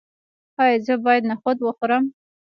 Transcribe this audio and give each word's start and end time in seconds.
ایا 0.61 0.77
زه 0.85 0.93
باید 1.03 1.23
نخود 1.31 1.57
وخورم؟ 1.61 2.03